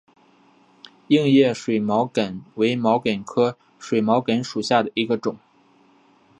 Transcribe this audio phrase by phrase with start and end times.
[1.09, 5.37] 硬叶水毛茛为毛茛科水毛茛属下的一个种。